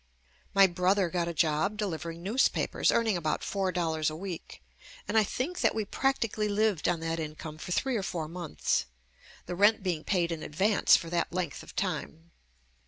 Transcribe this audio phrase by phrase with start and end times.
[0.55, 4.63] My brother got a job delivering newspapers, earning about four dollars a week,
[5.07, 8.27] and I think that we prac tically lived on that income for three or four
[8.27, 8.87] months,
[9.45, 12.31] the rent being paid in advance for that length of time.